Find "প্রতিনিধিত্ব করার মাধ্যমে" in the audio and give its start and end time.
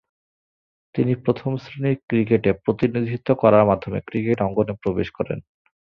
2.63-3.99